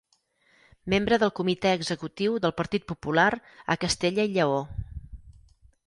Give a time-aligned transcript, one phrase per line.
[0.93, 3.29] Membre del Comitè Executiu del Partit Popular
[3.75, 4.61] a Castella i Lleó.